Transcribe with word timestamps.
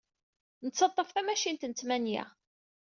Nettaḍḍaf 0.65 1.09
tamacint 1.15 1.67
n 1.67 1.71
ttmanya. 1.73 2.25